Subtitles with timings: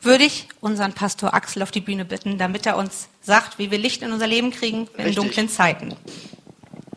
[0.00, 3.78] würde ich unseren Pastor Axel auf die Bühne bitten, damit er uns sagt, wie wir
[3.78, 5.16] Licht in unser Leben kriegen in Richtig.
[5.16, 5.94] dunklen Zeiten.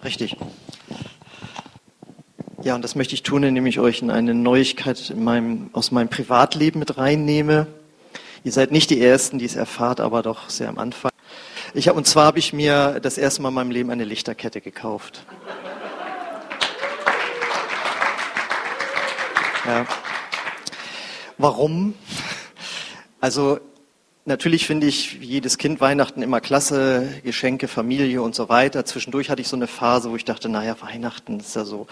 [0.04, 0.38] Richtig.
[2.64, 5.92] Ja, und das möchte ich tun, indem ich euch in eine Neuigkeit in meinem, aus
[5.92, 7.68] meinem Privatleben mit reinnehme.
[8.44, 11.12] Ihr seid nicht die Ersten, die es erfahrt, aber doch sehr am Anfang.
[11.74, 14.62] Ich hab, und zwar habe ich mir das erste Mal in meinem Leben eine Lichterkette
[14.62, 15.26] gekauft.
[19.66, 19.86] Ja.
[21.38, 21.96] Warum?
[23.22, 23.60] Also
[24.26, 28.84] natürlich finde ich wie jedes Kind Weihnachten immer klasse, Geschenke, Familie und so weiter.
[28.84, 31.86] Zwischendurch hatte ich so eine Phase, wo ich dachte, naja, Weihnachten ist ja so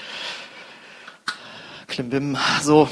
[1.87, 2.89] Klimbim, so.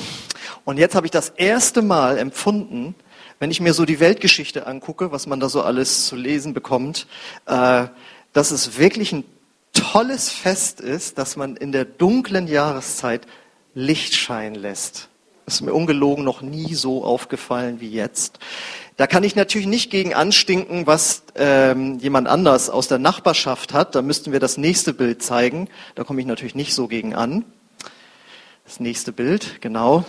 [0.66, 2.94] Und jetzt habe ich das erste Mal empfunden,
[3.40, 7.08] wenn ich mir so die Weltgeschichte angucke, was man da so alles zu lesen bekommt,
[7.48, 7.88] äh,
[8.34, 9.24] dass es wirklich ein
[9.74, 13.26] tolles Fest ist, dass man in der dunklen Jahreszeit
[13.74, 15.10] Licht scheinen lässt.
[15.48, 18.38] Ist mir ungelogen noch nie so aufgefallen wie jetzt.
[18.98, 23.96] Da kann ich natürlich nicht gegen anstinken, was ähm, jemand anders aus der Nachbarschaft hat.
[23.96, 25.70] Da müssten wir das nächste Bild zeigen.
[25.96, 27.46] Da komme ich natürlich nicht so gegen an.
[28.66, 30.04] Das nächste Bild, genau.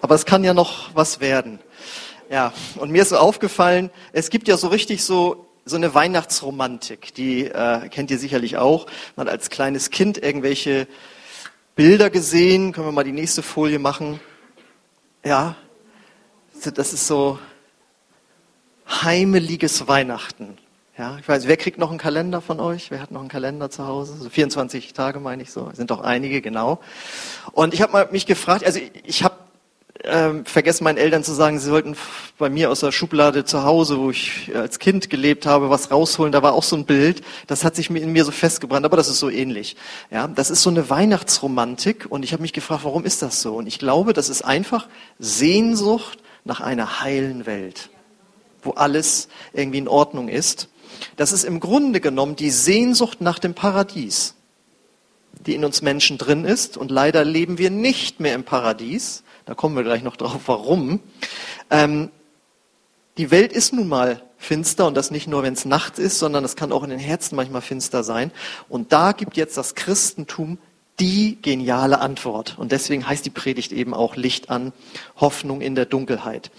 [0.00, 1.60] Aber es kann ja noch was werden.
[2.28, 7.14] Ja, und mir ist so aufgefallen, es gibt ja so richtig so so eine Weihnachtsromantik,
[7.14, 8.86] die äh, kennt ihr sicherlich auch.
[9.16, 10.86] Man hat als kleines Kind irgendwelche
[11.76, 12.72] Bilder gesehen.
[12.72, 14.20] Können wir mal die nächste Folie machen?
[15.24, 15.56] Ja,
[16.62, 17.38] das ist so
[18.88, 20.56] heimeliges Weihnachten.
[20.96, 22.92] Ja, ich weiß, wer kriegt noch einen Kalender von euch?
[22.92, 24.16] Wer hat noch einen Kalender zu Hause?
[24.16, 25.68] So 24 Tage meine ich so.
[25.72, 26.80] Sind doch einige, genau.
[27.50, 29.33] Und ich habe mich gefragt, also ich, ich habe
[30.06, 31.96] ähm, vergessen meinen Eltern zu sagen, sie sollten
[32.38, 36.32] bei mir aus der Schublade zu Hause, wo ich als Kind gelebt habe, was rausholen.
[36.32, 37.22] Da war auch so ein Bild.
[37.46, 39.76] Das hat sich in mir so festgebrannt, aber das ist so ähnlich.
[40.10, 43.56] Ja, das ist so eine Weihnachtsromantik und ich habe mich gefragt, warum ist das so?
[43.56, 44.88] Und ich glaube, das ist einfach
[45.18, 47.88] Sehnsucht nach einer heilen Welt,
[48.62, 50.68] wo alles irgendwie in Ordnung ist.
[51.16, 54.34] Das ist im Grunde genommen die Sehnsucht nach dem Paradies,
[55.46, 56.76] die in uns Menschen drin ist.
[56.76, 59.24] Und leider leben wir nicht mehr im Paradies.
[59.46, 61.00] Da kommen wir gleich noch drauf, warum.
[61.70, 62.10] Ähm,
[63.18, 66.44] die Welt ist nun mal finster und das nicht nur, wenn es Nacht ist, sondern
[66.44, 68.30] es kann auch in den Herzen manchmal finster sein.
[68.68, 70.58] Und da gibt jetzt das Christentum
[71.00, 72.56] die geniale Antwort.
[72.58, 74.72] Und deswegen heißt die Predigt eben auch Licht an,
[75.16, 76.50] Hoffnung in der Dunkelheit.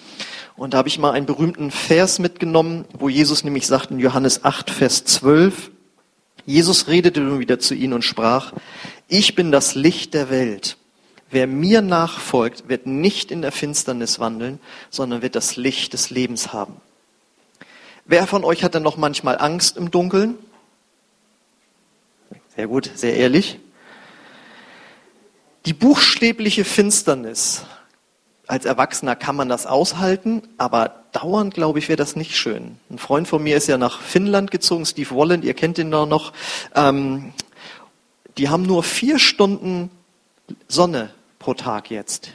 [0.57, 4.43] Und da habe ich mal einen berühmten Vers mitgenommen, wo Jesus nämlich sagt in Johannes
[4.43, 5.71] 8, Vers 12,
[6.45, 8.53] Jesus redete nun wieder zu ihnen und sprach,
[9.07, 10.77] ich bin das Licht der Welt.
[11.35, 14.57] Wer mir nachfolgt, wird nicht in der Finsternis wandeln,
[14.89, 16.77] sondern wird das Licht des Lebens haben.
[18.05, 20.37] Wer von euch hat denn noch manchmal Angst im Dunkeln?
[22.55, 23.59] Sehr gut, sehr ehrlich.
[25.65, 27.65] Die buchstäbliche Finsternis.
[28.47, 32.79] Als Erwachsener kann man das aushalten, aber dauernd, glaube ich, wäre das nicht schön.
[32.89, 36.31] Ein Freund von mir ist ja nach Finnland gezogen, Steve Walland, ihr kennt ihn noch.
[36.75, 37.33] Ähm,
[38.37, 39.91] die haben nur vier Stunden
[40.69, 41.13] Sonne
[41.45, 42.31] pro Tag jetzt.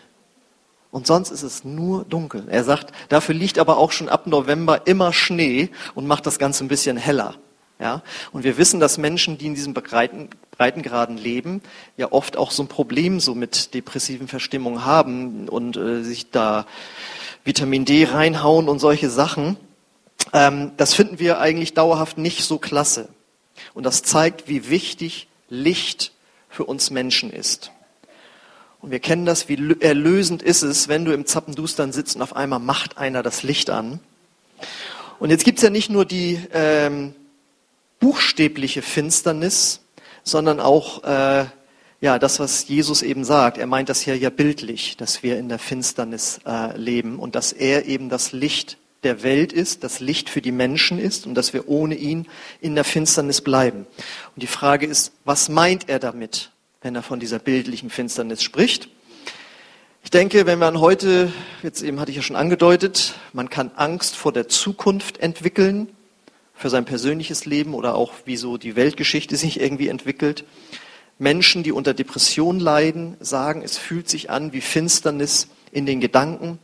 [0.92, 2.44] Und sonst ist es nur dunkel.
[2.48, 6.64] Er sagt, dafür liegt aber auch schon ab November immer Schnee und macht das Ganze
[6.64, 7.34] ein bisschen heller.
[7.80, 8.02] Ja?
[8.30, 11.60] Und wir wissen, dass Menschen, die in diesen Breiten, Breitengraden leben,
[11.96, 16.64] ja oft auch so ein Problem so mit depressiven Verstimmungen haben und äh, sich da
[17.44, 19.56] Vitamin D reinhauen und solche Sachen.
[20.32, 23.08] Ähm, das finden wir eigentlich dauerhaft nicht so klasse.
[23.74, 26.12] Und das zeigt, wie wichtig Licht
[26.48, 27.72] für uns Menschen ist.
[28.80, 32.34] Und wir kennen das, wie erlösend ist es, wenn du im Zappendustern sitzt und auf
[32.34, 34.00] einmal macht einer das Licht an.
[35.18, 37.14] Und jetzt gibt's ja nicht nur die ähm,
[37.98, 39.80] buchstäbliche Finsternis,
[40.24, 41.44] sondern auch äh,
[42.00, 43.58] ja das, was Jesus eben sagt.
[43.58, 47.52] Er meint das hier ja bildlich, dass wir in der Finsternis äh, leben und dass
[47.52, 51.52] er eben das Licht der Welt ist, das Licht für die Menschen ist und dass
[51.52, 52.26] wir ohne ihn
[52.60, 53.86] in der Finsternis bleiben.
[54.34, 56.50] Und die Frage ist, was meint er damit,
[56.82, 58.88] wenn er von dieser bildlichen Finsternis spricht?
[60.02, 61.30] Ich denke, wenn man heute,
[61.62, 65.88] jetzt eben hatte ich ja schon angedeutet, man kann Angst vor der Zukunft entwickeln,
[66.54, 70.44] für sein persönliches Leben oder auch wie so die Weltgeschichte sich irgendwie entwickelt.
[71.18, 76.58] Menschen, die unter Depression leiden, sagen, es fühlt sich an wie Finsternis in den Gedanken.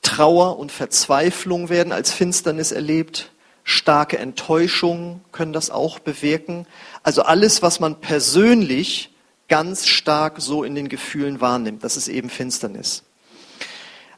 [0.00, 3.30] Trauer und Verzweiflung werden als Finsternis erlebt.
[3.64, 6.66] Starke Enttäuschungen können das auch bewirken.
[7.02, 9.10] Also alles, was man persönlich
[9.48, 13.02] ganz stark so in den Gefühlen wahrnimmt, das ist eben Finsternis.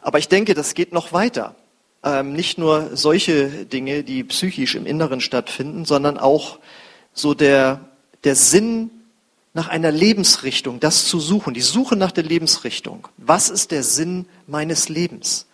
[0.00, 1.54] Aber ich denke, das geht noch weiter
[2.02, 6.58] ähm, nicht nur solche Dinge, die psychisch im Inneren stattfinden, sondern auch
[7.12, 7.80] so der,
[8.24, 8.90] der Sinn
[9.54, 13.08] nach einer Lebensrichtung, das zu suchen, die Suche nach der Lebensrichtung.
[13.18, 15.46] Was ist der Sinn meines Lebens?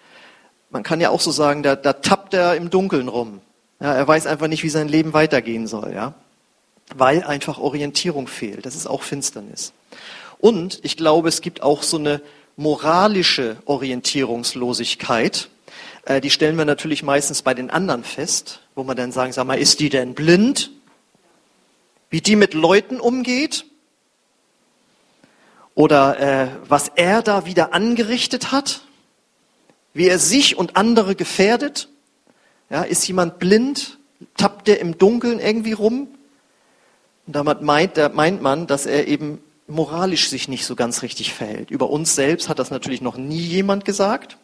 [0.70, 3.40] Man kann ja auch so sagen, da, da tappt er im Dunkeln rum.
[3.80, 6.14] Ja, er weiß einfach nicht, wie sein Leben weitergehen soll, ja?
[6.94, 8.66] weil einfach Orientierung fehlt.
[8.66, 9.72] Das ist auch Finsternis.
[10.38, 12.20] Und ich glaube, es gibt auch so eine
[12.56, 15.48] moralische Orientierungslosigkeit.
[16.04, 19.46] Äh, die stellen wir natürlich meistens bei den anderen fest, wo man dann sagen, sag
[19.46, 20.70] mal, ist die denn blind?
[22.10, 23.64] Wie die mit Leuten umgeht?
[25.74, 28.80] Oder äh, was er da wieder angerichtet hat?
[29.92, 31.88] Wie er sich und andere gefährdet?
[32.70, 33.98] Ja, ist jemand blind?
[34.36, 36.08] Tappt der im Dunkeln irgendwie rum?
[37.26, 41.70] Und damit meint, meint man, dass er eben moralisch sich nicht so ganz richtig verhält.
[41.70, 44.38] Über uns selbst hat das natürlich noch nie jemand gesagt.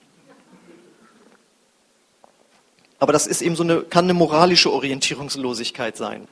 [2.98, 6.28] Aber das ist eben so eine, kann eine moralische Orientierungslosigkeit sein.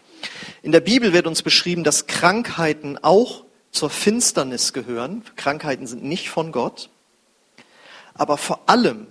[0.63, 5.25] In der Bibel wird uns beschrieben, dass Krankheiten auch zur Finsternis gehören.
[5.37, 6.89] Krankheiten sind nicht von Gott.
[8.15, 9.07] Aber vor allem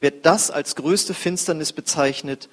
[0.00, 2.48] wird das als größte Finsternis bezeichnet,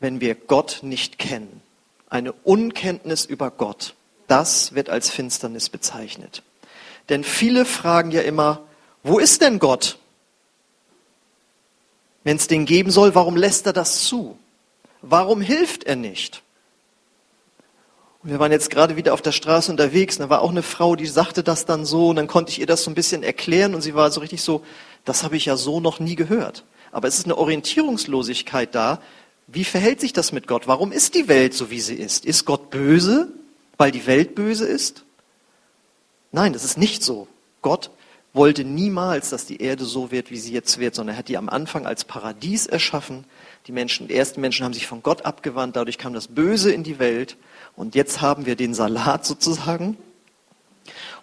[0.00, 1.62] wenn wir Gott nicht kennen.
[2.08, 3.94] Eine Unkenntnis über Gott.
[4.26, 6.42] Das wird als Finsternis bezeichnet.
[7.08, 8.62] Denn viele fragen ja immer,
[9.02, 9.98] wo ist denn Gott?
[12.22, 14.38] Wenn es den geben soll, warum lässt er das zu?
[15.02, 16.43] Warum hilft er nicht?
[18.26, 21.06] Wir waren jetzt gerade wieder auf der Straße unterwegs, da war auch eine Frau, die
[21.06, 23.82] sagte das dann so, und dann konnte ich ihr das so ein bisschen erklären, und
[23.82, 24.64] sie war so richtig so,
[25.04, 26.64] das habe ich ja so noch nie gehört.
[26.90, 29.02] Aber es ist eine Orientierungslosigkeit da.
[29.46, 30.66] Wie verhält sich das mit Gott?
[30.66, 32.24] Warum ist die Welt so, wie sie ist?
[32.24, 33.28] Ist Gott böse,
[33.76, 35.04] weil die Welt böse ist?
[36.32, 37.28] Nein, das ist nicht so.
[37.60, 37.90] Gott
[38.32, 41.36] wollte niemals, dass die Erde so wird, wie sie jetzt wird, sondern er hat die
[41.36, 43.24] am Anfang als Paradies erschaffen.
[43.66, 46.84] Die Menschen, die ersten Menschen haben sich von Gott abgewandt, dadurch kam das Böse in
[46.84, 47.36] die Welt
[47.76, 49.96] und jetzt haben wir den Salat sozusagen.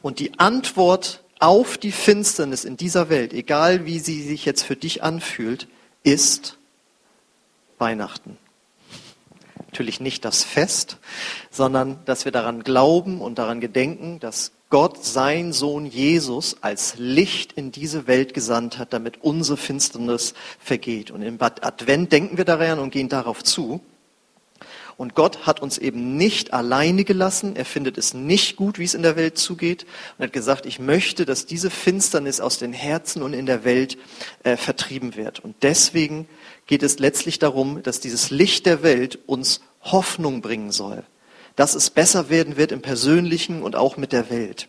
[0.01, 4.75] Und die Antwort auf die Finsternis in dieser Welt, egal wie sie sich jetzt für
[4.75, 5.67] dich anfühlt,
[6.03, 6.57] ist
[7.77, 8.37] Weihnachten.
[9.57, 10.97] Natürlich nicht das Fest,
[11.49, 17.53] sondern dass wir daran glauben und daran gedenken, dass Gott sein Sohn Jesus als Licht
[17.53, 21.11] in diese Welt gesandt hat, damit unsere Finsternis vergeht.
[21.11, 23.81] Und im Advent denken wir daran und gehen darauf zu.
[24.97, 27.55] Und Gott hat uns eben nicht alleine gelassen.
[27.55, 29.85] Er findet es nicht gut, wie es in der Welt zugeht.
[30.17, 33.97] Und hat gesagt, ich möchte, dass diese Finsternis aus den Herzen und in der Welt
[34.43, 35.39] äh, vertrieben wird.
[35.39, 36.27] Und deswegen
[36.67, 41.03] geht es letztlich darum, dass dieses Licht der Welt uns Hoffnung bringen soll
[41.55, 44.67] dass es besser werden wird im Persönlichen und auch mit der Welt.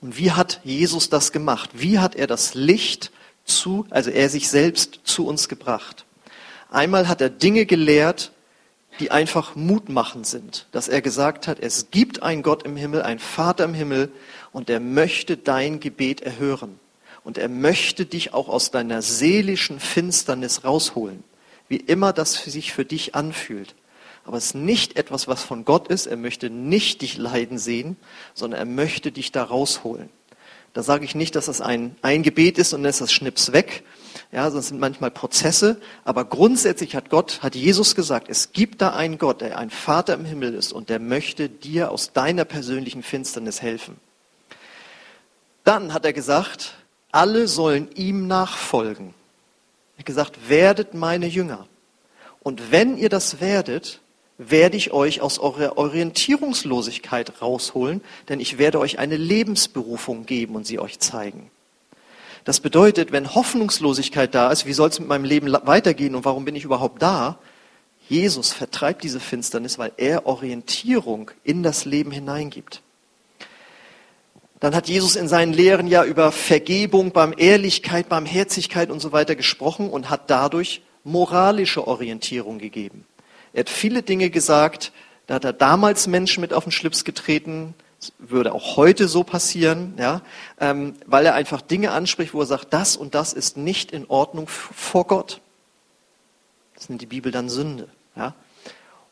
[0.00, 1.70] Und wie hat Jesus das gemacht?
[1.74, 3.10] Wie hat er das Licht
[3.44, 6.04] zu, also er sich selbst zu uns gebracht?
[6.70, 8.32] Einmal hat er Dinge gelehrt,
[9.00, 13.18] die einfach mutmachend sind, dass er gesagt hat, es gibt einen Gott im Himmel, einen
[13.18, 14.10] Vater im Himmel
[14.52, 16.78] und er möchte dein Gebet erhören.
[17.24, 21.24] Und er möchte dich auch aus deiner seelischen Finsternis rausholen,
[21.68, 23.74] wie immer das sich für dich anfühlt.
[24.24, 26.06] Aber es ist nicht etwas, was von Gott ist.
[26.06, 27.96] Er möchte nicht dich leiden sehen,
[28.34, 30.08] sondern er möchte dich da rausholen.
[30.72, 33.52] Da sage ich nicht, dass das ein, ein Gebet ist und dann ist das Schnips
[33.52, 33.84] weg.
[34.32, 35.80] Ja, das sind manchmal Prozesse.
[36.04, 40.14] Aber grundsätzlich hat Gott, hat Jesus gesagt, es gibt da einen Gott, der ein Vater
[40.14, 43.96] im Himmel ist und der möchte dir aus deiner persönlichen Finsternis helfen.
[45.64, 46.74] Dann hat er gesagt,
[47.12, 49.14] alle sollen ihm nachfolgen.
[49.96, 51.66] Er hat gesagt, werdet meine Jünger.
[52.40, 54.00] Und wenn ihr das werdet,
[54.38, 60.66] werde ich euch aus eurer Orientierungslosigkeit rausholen, denn ich werde euch eine Lebensberufung geben und
[60.66, 61.50] sie euch zeigen.
[62.46, 66.44] Das bedeutet, wenn Hoffnungslosigkeit da ist, wie soll es mit meinem Leben weitergehen und warum
[66.44, 67.40] bin ich überhaupt da?
[68.08, 72.82] Jesus vertreibt diese Finsternis, weil er Orientierung in das Leben hineingibt.
[74.60, 79.90] Dann hat Jesus in seinen Lehren ja über Vergebung, Barmherzigkeit, Barmherzigkeit und so weiter gesprochen
[79.90, 83.06] und hat dadurch moralische Orientierung gegeben.
[83.54, 84.92] Er hat viele Dinge gesagt,
[85.26, 87.74] da hat er damals Menschen mit auf den Schlips getreten,
[88.18, 90.22] würde auch heute so passieren, ja,
[90.60, 94.06] ähm, weil er einfach Dinge anspricht, wo er sagt, das und das ist nicht in
[94.08, 95.40] Ordnung vor Gott.
[96.74, 97.88] Das nennt die Bibel dann Sünde.
[98.16, 98.34] Ja.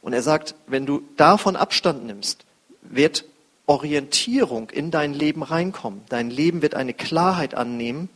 [0.02, 2.44] Und er sagt, wenn du davon Abstand nimmst,
[2.82, 3.24] wird
[3.66, 6.02] Orientierung in dein Leben reinkommen.
[6.08, 8.10] Dein Leben wird eine Klarheit annehmen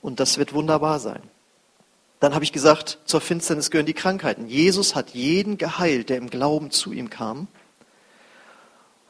[0.00, 1.22] und das wird wunderbar sein.
[2.20, 4.48] Dann habe ich gesagt, zur Finsternis gehören die Krankheiten.
[4.48, 7.48] Jesus hat jeden geheilt, der im Glauben zu ihm kam.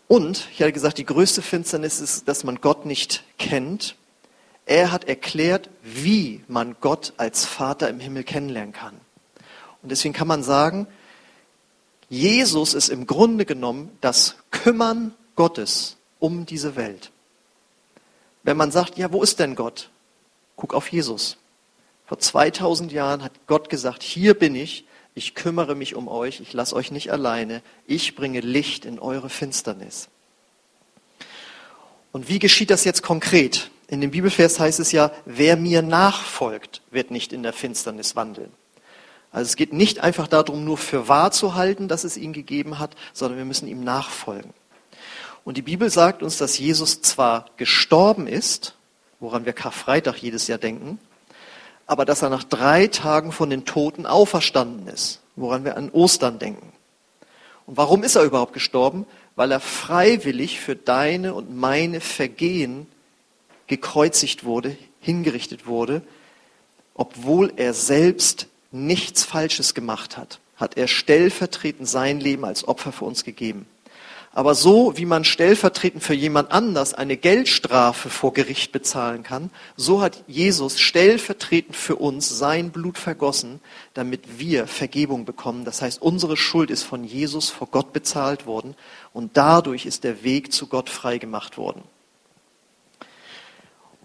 [0.09, 3.97] Und ich hatte gesagt, die größte Finsternis ist, dass man Gott nicht kennt.
[4.67, 8.95] Er hat erklärt, wie man Gott als Vater im Himmel kennenlernen kann.
[9.83, 10.87] Und deswegen kann man sagen,
[12.09, 17.11] Jesus ist im Grunde genommen das Kümmern Gottes um diese Welt.
[18.43, 19.91] Wenn man sagt, ja, wo ist denn Gott?
[20.57, 21.39] Guck auf Jesus.
[22.07, 26.52] Vor 2000 Jahren hat Gott gesagt, hier bin ich, ich kümmere mich um euch, ich
[26.52, 30.09] lasse euch nicht alleine, ich bringe Licht in eure Finsternis.
[32.12, 33.71] Und wie geschieht das jetzt konkret?
[33.88, 38.52] In dem Bibelvers heißt es ja, wer mir nachfolgt, wird nicht in der Finsternis wandeln.
[39.30, 42.78] Also es geht nicht einfach darum, nur für wahr zu halten, dass es ihn gegeben
[42.78, 44.52] hat, sondern wir müssen ihm nachfolgen.
[45.44, 48.75] Und die Bibel sagt uns, dass Jesus zwar gestorben ist,
[49.21, 50.99] woran wir Karfreitag jedes Jahr denken,
[51.87, 56.38] aber dass er nach drei Tagen von den Toten auferstanden ist, woran wir an Ostern
[56.38, 56.73] denken.
[57.67, 59.07] Und warum ist er überhaupt gestorben?
[59.37, 62.87] Weil er freiwillig für deine und meine Vergehen
[63.67, 66.03] gekreuzigt wurde, hingerichtet wurde,
[66.95, 73.05] obwohl er selbst nichts Falsches gemacht hat, hat er stellvertretend sein Leben als Opfer für
[73.05, 73.67] uns gegeben.
[74.37, 80.03] Aber so wie man stellvertretend für jemand anders eine Geldstrafe vor Gericht bezahlen kann, so
[80.03, 83.61] hat Jesus stellvertretend für uns sein Blut vergossen,
[83.95, 85.64] damit wir Vergebung bekommen.
[85.64, 88.75] Das heißt, unsere Schuld ist von Jesus vor Gott bezahlt worden
[89.12, 91.85] und dadurch ist der Weg zu Gott freigemacht worden.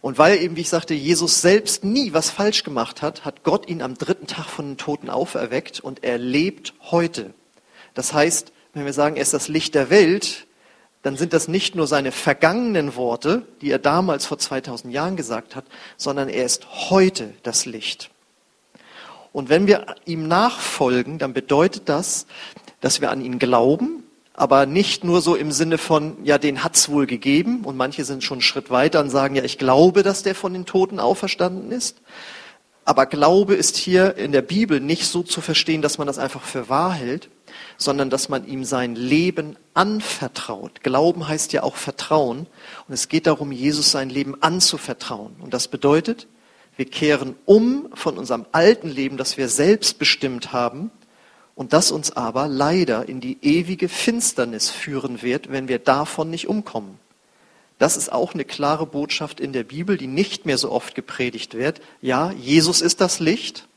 [0.01, 3.67] Und weil eben, wie ich sagte, Jesus selbst nie was falsch gemacht hat, hat Gott
[3.67, 7.33] ihn am dritten Tag von den Toten auferweckt und er lebt heute.
[7.95, 10.47] Das heißt, wenn wir sagen, er ist das Licht der Welt,
[11.01, 15.55] dann sind das nicht nur seine vergangenen Worte, die er damals vor 2000 Jahren gesagt
[15.55, 15.65] hat,
[15.97, 18.09] sondern er ist heute das Licht.
[19.31, 22.25] Und wenn wir ihm nachfolgen, dann bedeutet das,
[22.81, 26.89] dass wir an ihn glauben, aber nicht nur so im Sinne von, ja, den hat's
[26.89, 30.23] wohl gegeben, und manche sind schon einen Schritt weiter und sagen, ja, ich glaube, dass
[30.23, 31.97] der von den Toten auferstanden ist.
[32.85, 36.41] Aber Glaube ist hier in der Bibel nicht so zu verstehen, dass man das einfach
[36.41, 37.29] für wahr hält,
[37.79, 40.83] sondern dass man ihm sein Leben anvertraut.
[40.83, 42.45] Glauben heißt ja auch Vertrauen.
[42.87, 45.37] Und es geht darum, Jesus sein Leben anzuvertrauen.
[45.39, 46.27] Und das bedeutet,
[46.75, 50.91] wir kehren um von unserem alten Leben, das wir selbst bestimmt haben,
[51.55, 56.47] und das uns aber leider in die ewige Finsternis führen wird, wenn wir davon nicht
[56.47, 56.99] umkommen.
[57.77, 61.53] Das ist auch eine klare Botschaft in der Bibel, die nicht mehr so oft gepredigt
[61.53, 61.79] wird.
[62.01, 63.68] Ja, Jesus ist das Licht,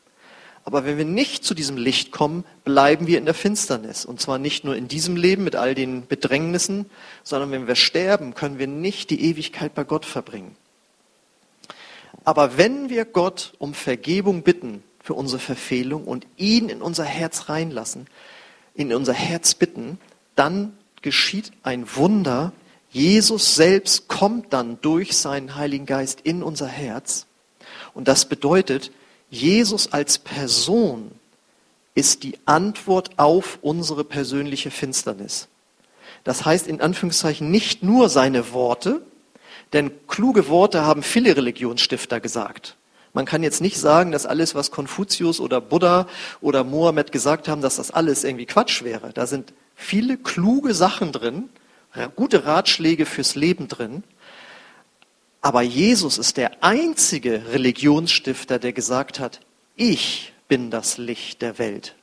[0.64, 4.04] aber wenn wir nicht zu diesem Licht kommen, bleiben wir in der Finsternis.
[4.04, 6.86] Und zwar nicht nur in diesem Leben mit all den Bedrängnissen,
[7.24, 10.56] sondern wenn wir sterben, können wir nicht die Ewigkeit bei Gott verbringen.
[12.24, 17.48] Aber wenn wir Gott um Vergebung bitten für unsere Verfehlung und ihn in unser Herz
[17.48, 18.06] reinlassen,
[18.74, 19.98] in unser Herz bitten,
[20.36, 22.52] dann geschieht ein Wunder.
[22.90, 27.26] Jesus selbst kommt dann durch seinen Heiligen Geist in unser Herz.
[27.94, 28.92] Und das bedeutet,
[29.32, 31.10] Jesus als Person
[31.94, 35.48] ist die Antwort auf unsere persönliche Finsternis.
[36.22, 39.00] Das heißt in Anführungszeichen nicht nur seine Worte,
[39.72, 42.76] denn kluge Worte haben viele Religionsstifter gesagt.
[43.14, 46.08] Man kann jetzt nicht sagen, dass alles, was Konfuzius oder Buddha
[46.42, 49.14] oder Mohammed gesagt haben, dass das alles irgendwie Quatsch wäre.
[49.14, 51.48] Da sind viele kluge Sachen drin,
[52.16, 54.04] gute Ratschläge fürs Leben drin.
[55.42, 59.40] Aber Jesus ist der einzige Religionsstifter, der gesagt hat,
[59.74, 61.96] ich bin das Licht der Welt.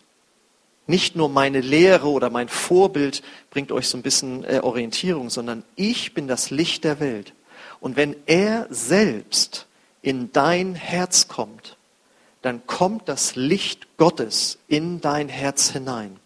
[0.88, 5.64] Nicht nur meine Lehre oder mein Vorbild bringt euch so ein bisschen äh, Orientierung, sondern
[5.76, 7.34] ich bin das Licht der Welt.
[7.80, 9.68] Und wenn er selbst
[10.02, 11.78] in dein Herz kommt,
[12.42, 16.18] dann kommt das Licht Gottes in dein Herz hinein.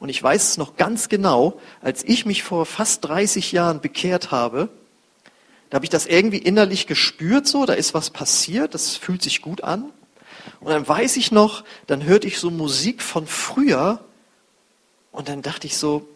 [0.00, 4.32] Und ich weiß es noch ganz genau, als ich mich vor fast 30 Jahren bekehrt
[4.32, 4.68] habe,
[5.72, 9.40] da habe ich das irgendwie innerlich gespürt, so, da ist was passiert, das fühlt sich
[9.40, 9.90] gut an.
[10.60, 14.04] Und dann weiß ich noch, dann hörte ich so Musik von früher
[15.12, 16.06] und dann dachte ich so,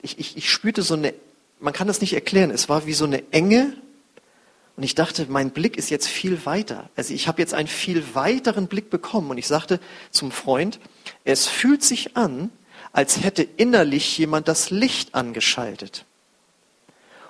[0.00, 1.12] ich, ich, ich spürte so eine,
[1.60, 3.76] man kann das nicht erklären, es war wie so eine Enge
[4.78, 6.88] und ich dachte, mein Blick ist jetzt viel weiter.
[6.96, 9.78] Also ich habe jetzt einen viel weiteren Blick bekommen und ich sagte
[10.10, 10.80] zum Freund,
[11.24, 12.50] es fühlt sich an,
[12.92, 16.06] als hätte innerlich jemand das Licht angeschaltet.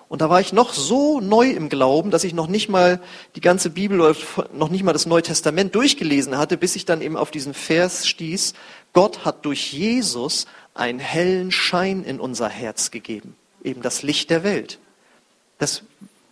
[0.08, 3.00] Und da war ich noch so neu im Glauben, dass ich noch nicht mal
[3.36, 4.14] die ganze Bibel oder
[4.52, 8.06] noch nicht mal das Neue Testament durchgelesen hatte, bis ich dann eben auf diesen Vers
[8.06, 8.54] stieß.
[8.92, 13.34] Gott hat durch Jesus einen hellen Schein in unser Herz gegeben.
[13.62, 14.78] Eben das Licht der Welt.
[15.58, 15.82] Das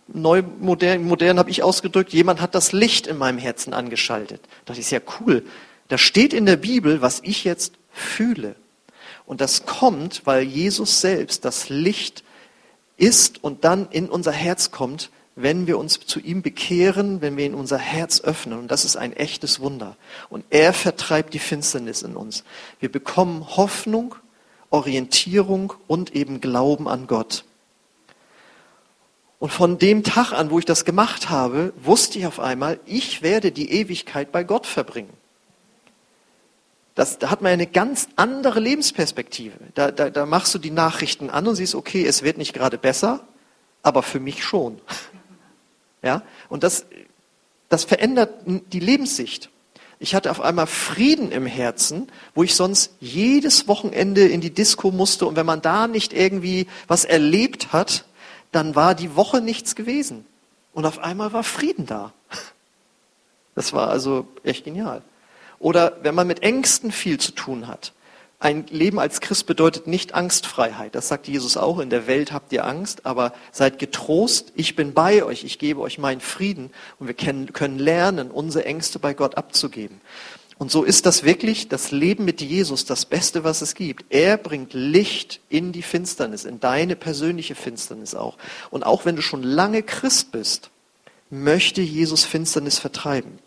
[0.07, 4.41] neu modern, modern habe ich ausgedrückt, jemand hat das Licht in meinem Herzen angeschaltet.
[4.65, 5.43] Das ist ja cool.
[5.87, 8.55] Da steht in der Bibel, was ich jetzt fühle.
[9.25, 12.23] Und das kommt, weil Jesus selbst das Licht
[12.97, 17.45] ist und dann in unser Herz kommt, wenn wir uns zu ihm bekehren, wenn wir
[17.45, 18.59] in unser Herz öffnen.
[18.59, 19.95] Und das ist ein echtes Wunder.
[20.29, 22.43] Und er vertreibt die Finsternis in uns.
[22.79, 24.15] Wir bekommen Hoffnung,
[24.69, 27.45] Orientierung und eben Glauben an Gott.
[29.39, 33.21] Und von dem Tag an, wo ich das gemacht habe, wusste ich auf einmal, ich
[33.21, 35.13] werde die Ewigkeit bei Gott verbringen.
[36.95, 39.57] Das, da hat man eine ganz andere Lebensperspektive.
[39.73, 42.77] Da, da, da machst du die Nachrichten an und siehst, okay, es wird nicht gerade
[42.77, 43.21] besser,
[43.81, 44.79] aber für mich schon.
[46.05, 46.21] Ja?
[46.49, 46.85] Und das,
[47.69, 49.49] das verändert die Lebenssicht.
[49.99, 54.91] Ich hatte auf einmal Frieden im Herzen, wo ich sonst jedes Wochenende in die Disco
[54.91, 58.03] musste und wenn man da nicht irgendwie was erlebt hat,
[58.51, 60.25] dann war die Woche nichts gewesen.
[60.73, 62.11] Und auf einmal war Frieden da.
[63.55, 65.03] Das war also echt genial.
[65.63, 67.93] Oder wenn man mit Ängsten viel zu tun hat.
[68.37, 70.93] Ein Leben als Christ bedeutet nicht Angstfreiheit.
[70.93, 71.79] Das sagt Jesus auch.
[71.79, 74.51] In der Welt habt ihr Angst, aber seid getrost.
[74.55, 75.45] Ich bin bei euch.
[75.45, 76.69] Ich gebe euch meinen Frieden.
[76.99, 80.01] Und wir können lernen, unsere Ängste bei Gott abzugeben.
[80.57, 84.03] Und so ist das wirklich das Leben mit Jesus das Beste, was es gibt.
[84.09, 88.37] Er bringt Licht in die Finsternis, in deine persönliche Finsternis auch.
[88.69, 90.71] Und auch wenn du schon lange Christ bist,
[91.29, 93.39] möchte Jesus Finsternis vertreiben.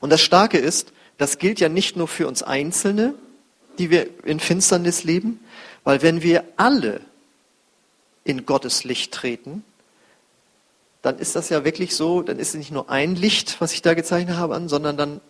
[0.00, 3.14] Und das Starke ist, das gilt ja nicht nur für uns Einzelne,
[3.78, 5.40] die wir in Finsternis leben,
[5.84, 7.00] weil wenn wir alle
[8.24, 9.64] in Gottes Licht treten,
[11.02, 13.82] dann ist das ja wirklich so, dann ist es nicht nur ein Licht, was ich
[13.82, 15.20] da gezeichnet habe, an, sondern dann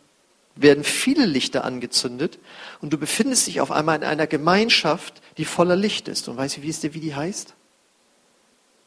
[0.55, 2.38] werden viele Lichter angezündet
[2.83, 6.29] und du befindest dich auf einmal in einer Gemeinschaft, die voller Licht ist.
[6.29, 7.55] Und weißt du, wie es dir, wie die heißt?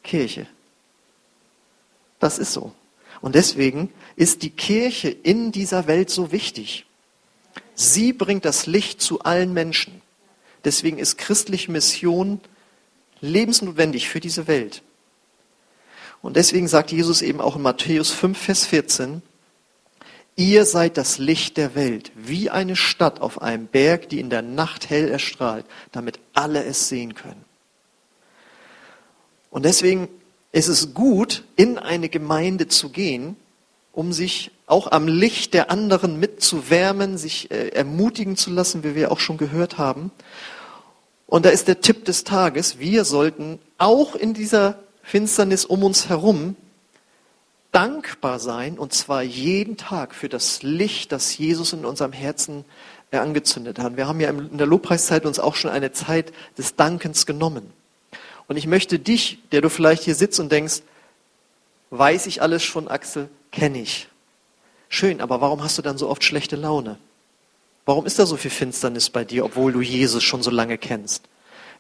[0.04, 0.46] Kirche.
[2.20, 2.72] Das ist so.
[3.26, 6.86] Und deswegen ist die Kirche in dieser Welt so wichtig.
[7.74, 10.04] Sie bringt das Licht zu allen Menschen.
[10.64, 12.40] Deswegen ist christliche Mission
[13.22, 14.84] lebensnotwendig für diese Welt.
[16.22, 19.24] Und deswegen sagt Jesus eben auch in Matthäus 5, Vers 14,
[20.36, 24.44] ihr seid das Licht der Welt, wie eine Stadt auf einem Berg, die in der
[24.44, 27.44] Nacht hell erstrahlt, damit alle es sehen können.
[29.50, 30.10] Und deswegen
[30.56, 33.36] ist es gut, in eine Gemeinde zu gehen,
[33.92, 39.12] um sich auch am Licht der anderen mitzuwärmen, sich äh, ermutigen zu lassen, wie wir
[39.12, 40.12] auch schon gehört haben.
[41.28, 46.08] Und da ist der Tipp des Tages, wir sollten auch in dieser Finsternis um uns
[46.08, 46.56] herum
[47.74, 52.64] dankbar sein, und zwar jeden Tag für das Licht, das Jesus in unserem Herzen
[53.12, 53.98] äh, angezündet hat.
[53.98, 57.74] Wir haben ja in der Lobpreiszeit uns auch schon eine Zeit des Dankens genommen.
[58.48, 60.82] Und ich möchte dich, der du vielleicht hier sitzt und denkst,
[61.90, 64.08] weiß ich alles schon, Axel, kenne ich.
[64.90, 66.98] Schön, aber warum hast du dann so oft schlechte Laune?
[67.86, 71.24] Warum ist da so viel Finsternis bei dir, obwohl du Jesus schon so lange kennst?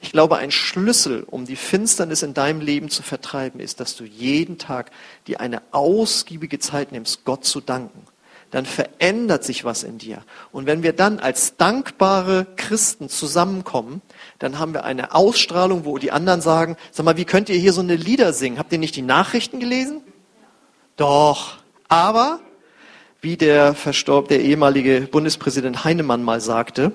[0.01, 4.04] Ich glaube, ein Schlüssel, um die Finsternis in deinem Leben zu vertreiben, ist, dass du
[4.04, 4.91] jeden Tag
[5.28, 8.06] dir eine ausgiebige Zeit nimmst, Gott zu danken.
[8.51, 10.23] Dann verändert sich was in dir.
[10.51, 14.01] Und wenn wir dann als dankbare Christen zusammenkommen,
[14.39, 17.74] dann haben wir eine Ausstrahlung, wo die anderen sagen, sag mal, wie könnt ihr hier
[17.74, 18.60] so eine Lieder singen?
[18.60, 20.02] Habt ihr nicht die Nachrichten gelesen?
[20.98, 21.58] Doch.
[21.88, 22.39] Aber,
[23.21, 26.91] wie der verstorb, der ehemalige Bundespräsident Heinemann mal sagte,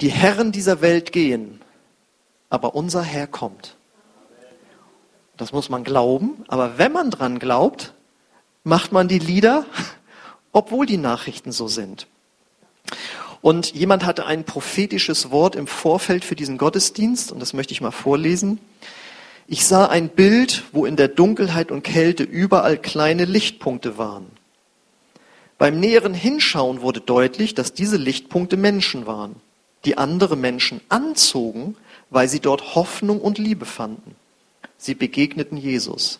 [0.00, 1.60] die Herren dieser Welt gehen,
[2.50, 3.76] aber unser Herr kommt.
[5.36, 7.94] Das muss man glauben, aber wenn man dran glaubt,
[8.62, 9.64] macht man die Lieder,
[10.52, 12.06] obwohl die Nachrichten so sind.
[13.44, 17.82] Und jemand hatte ein prophetisches Wort im Vorfeld für diesen Gottesdienst, und das möchte ich
[17.82, 18.58] mal vorlesen.
[19.46, 24.28] Ich sah ein Bild, wo in der Dunkelheit und Kälte überall kleine Lichtpunkte waren.
[25.58, 29.36] Beim näheren Hinschauen wurde deutlich, dass diese Lichtpunkte Menschen waren,
[29.84, 31.76] die andere Menschen anzogen,
[32.08, 34.16] weil sie dort Hoffnung und Liebe fanden.
[34.78, 36.18] Sie begegneten Jesus.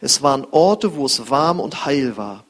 [0.00, 2.44] Es waren Orte, wo es warm und heil war.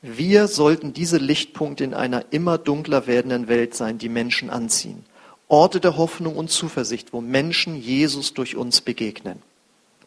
[0.00, 5.04] Wir sollten diese Lichtpunkte in einer immer dunkler werdenden Welt sein, die Menschen anziehen.
[5.48, 9.42] Orte der Hoffnung und Zuversicht, wo Menschen Jesus durch uns begegnen.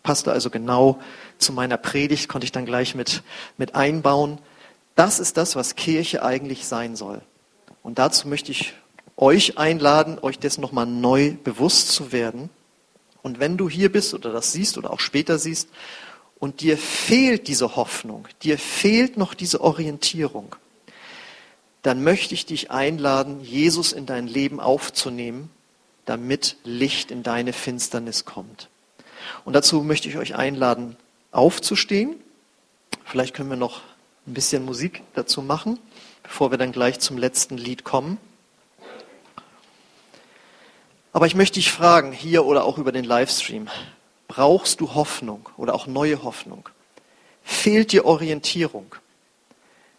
[0.01, 0.99] Passte also genau
[1.39, 3.21] zu meiner Predigt, konnte ich dann gleich mit,
[3.57, 4.37] mit einbauen.
[4.95, 7.21] Das ist das, was Kirche eigentlich sein soll.
[7.83, 8.73] Und dazu möchte ich
[9.17, 12.49] euch einladen, euch dessen nochmal neu bewusst zu werden.
[13.21, 15.69] Und wenn du hier bist oder das siehst oder auch später siehst
[16.41, 20.55] und dir fehlt diese Hoffnung, dir fehlt noch diese Orientierung,
[21.83, 25.51] dann möchte ich dich einladen, Jesus in dein Leben aufzunehmen,
[26.05, 28.69] damit Licht in deine Finsternis kommt.
[29.45, 30.97] Und dazu möchte ich euch einladen,
[31.31, 32.15] aufzustehen.
[33.05, 33.81] Vielleicht können wir noch
[34.25, 35.77] ein bisschen Musik dazu machen,
[36.23, 38.17] bevor wir dann gleich zum letzten Lied kommen.
[41.13, 43.67] Aber ich möchte dich fragen, hier oder auch über den Livestream,
[44.31, 46.69] brauchst du Hoffnung oder auch neue Hoffnung?
[47.43, 48.95] Fehlt dir Orientierung?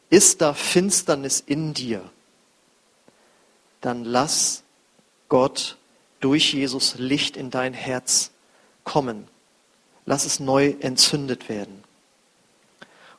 [0.08, 2.02] Ist da Finsternis in dir?
[3.82, 4.62] Dann lass
[5.28, 5.76] Gott
[6.20, 8.30] durch Jesus Licht in dein Herz
[8.84, 9.28] kommen.
[10.06, 11.84] Lass es neu entzündet werden.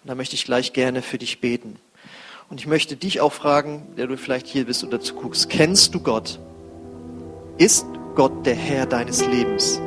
[0.01, 1.79] Und da möchte ich gleich gerne für dich beten.
[2.49, 5.99] Und ich möchte dich auch fragen, der du vielleicht hier bist oder zuguckst, kennst du
[5.99, 6.39] Gott?
[7.59, 9.79] Ist Gott der Herr deines Lebens?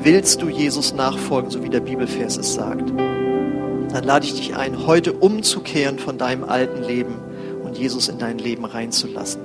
[0.00, 2.88] Willst du Jesus nachfolgen, so wie der Bibelvers es sagt?
[2.88, 7.16] Dann lade ich dich ein, heute umzukehren von deinem alten Leben
[7.64, 9.42] und Jesus in dein Leben reinzulassen.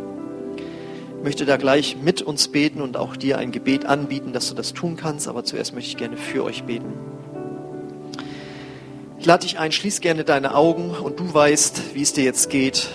[1.17, 4.53] Ich möchte da gleich mit uns beten und auch dir ein Gebet anbieten, dass du
[4.53, 6.93] das tun kannst, aber zuerst möchte ich gerne für euch beten.
[9.17, 12.51] Ich lade dich ein, schließ gerne deine Augen und du weißt, wie es dir jetzt
[12.51, 12.89] geht,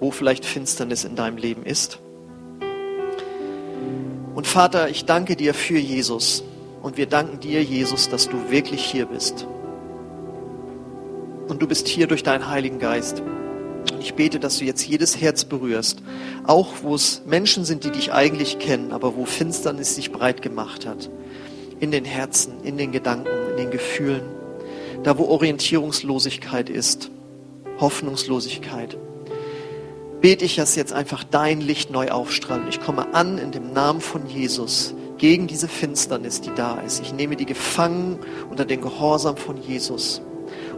[0.00, 2.01] wo vielleicht Finsternis in deinem Leben ist.
[4.42, 6.42] Und Vater, ich danke dir für Jesus
[6.82, 9.46] und wir danken dir, Jesus, dass du wirklich hier bist.
[11.46, 13.22] Und du bist hier durch deinen Heiligen Geist.
[14.00, 16.02] Ich bete, dass du jetzt jedes Herz berührst,
[16.44, 20.86] auch wo es Menschen sind, die dich eigentlich kennen, aber wo Finsternis sich breit gemacht
[20.86, 21.08] hat.
[21.78, 24.22] In den Herzen, in den Gedanken, in den Gefühlen
[25.04, 27.12] da wo Orientierungslosigkeit ist,
[27.78, 28.96] Hoffnungslosigkeit,
[30.22, 32.62] bete ich, dass jetzt einfach dein Licht neu aufstrahlt.
[32.70, 37.02] Ich komme an in dem Namen von Jesus gegen diese Finsternis, die da ist.
[37.02, 40.22] Ich nehme die gefangen unter den Gehorsam von Jesus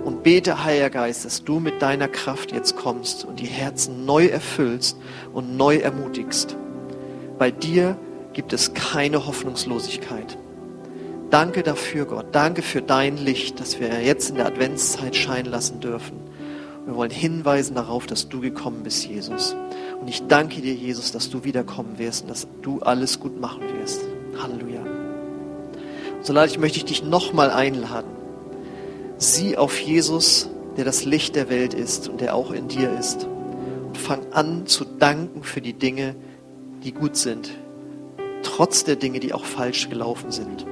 [0.05, 4.27] und bete, Heiliger Geist, dass du mit deiner Kraft jetzt kommst und die Herzen neu
[4.27, 4.97] erfüllst
[5.33, 6.57] und neu ermutigst.
[7.39, 7.97] Bei dir
[8.33, 10.39] gibt es keine Hoffnungslosigkeit.
[11.31, 12.27] Danke dafür, Gott.
[12.33, 16.24] Danke für dein Licht, das wir jetzt in der Adventszeit scheinen lassen dürfen.
[16.87, 19.57] Wir wollen hinweisen darauf, dass du gekommen bist, Jesus.
[20.01, 23.63] Und ich danke dir, Jesus, dass du wiederkommen wirst und dass du alles gut machen
[23.79, 24.03] wirst.
[24.43, 24.83] Halleluja.
[24.83, 28.11] Und so leid, möchte ich dich nochmal einladen.
[29.17, 33.27] Sieh auf Jesus, der das Licht der Welt ist und der auch in dir ist.
[33.87, 36.15] Und fang an zu danken für die Dinge,
[36.83, 37.51] die gut sind,
[38.43, 40.67] trotz der Dinge, die auch falsch gelaufen sind.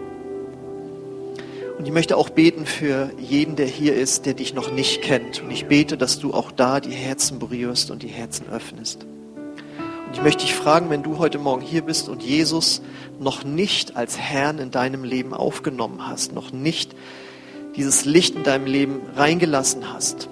[1.79, 5.43] Und ich möchte auch beten für jeden, der hier ist, der dich noch nicht kennt.
[5.43, 9.05] Und ich bete, dass du auch da die Herzen berührst und die Herzen öffnest.
[9.05, 12.83] Und ich möchte dich fragen, wenn du heute Morgen hier bist und Jesus
[13.19, 16.95] noch nicht als Herrn in deinem Leben aufgenommen hast, noch nicht
[17.77, 20.29] dieses Licht in deinem Leben reingelassen hast,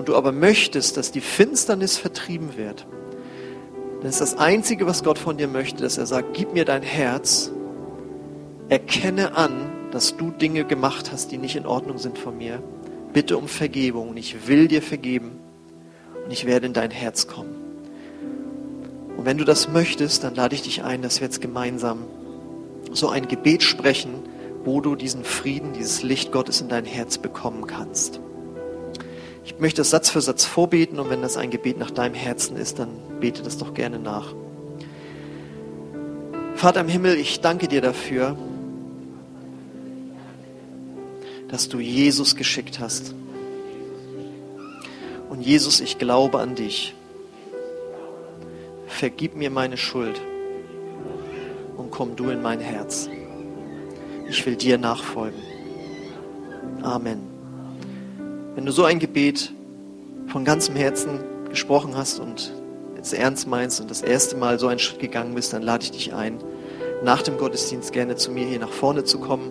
[0.00, 2.86] und du aber möchtest, dass die Finsternis vertrieben wird,
[4.00, 6.82] dann ist das Einzige, was Gott von dir möchte, dass er sagt, gib mir dein
[6.82, 7.50] Herz,
[8.70, 12.62] erkenne an, dass du Dinge gemacht hast, die nicht in Ordnung sind von mir.
[13.12, 15.32] Bitte um Vergebung und ich will dir vergeben
[16.24, 17.54] und ich werde in dein Herz kommen.
[19.16, 22.04] Und wenn du das möchtest, dann lade ich dich ein, dass wir jetzt gemeinsam
[22.92, 24.14] so ein Gebet sprechen,
[24.64, 28.20] wo du diesen Frieden, dieses Licht Gottes in dein Herz bekommen kannst.
[29.44, 32.56] Ich möchte das Satz für Satz vorbeten und wenn das ein Gebet nach deinem Herzen
[32.56, 32.88] ist, dann
[33.20, 34.34] bete das doch gerne nach.
[36.54, 38.36] Vater im Himmel, ich danke dir dafür,
[41.50, 43.14] dass du Jesus geschickt hast.
[45.28, 46.94] Und Jesus, ich glaube an dich.
[48.86, 50.20] Vergib mir meine Schuld
[51.76, 53.08] und komm du in mein Herz.
[54.28, 55.40] Ich will dir nachfolgen.
[56.82, 57.20] Amen.
[58.54, 59.52] Wenn du so ein Gebet
[60.28, 62.52] von ganzem Herzen gesprochen hast und
[63.00, 65.90] es ernst meinst und das erste Mal so einen Schritt gegangen bist, dann lade ich
[65.90, 66.38] dich ein,
[67.02, 69.50] nach dem Gottesdienst gerne zu mir hier nach vorne zu kommen.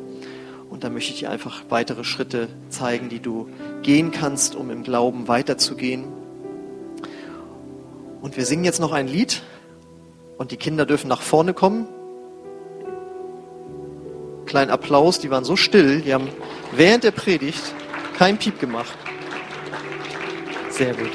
[0.80, 3.50] Und da möchte ich dir einfach weitere Schritte zeigen, die du
[3.82, 6.06] gehen kannst, um im Glauben weiterzugehen.
[8.22, 9.42] Und wir singen jetzt noch ein Lied
[10.38, 11.86] und die Kinder dürfen nach vorne kommen.
[14.46, 16.30] Kleinen Applaus, die waren so still, die haben
[16.72, 17.76] während der Predigt
[18.18, 18.98] keinen Piep gemacht.
[20.70, 21.12] Sehr gut.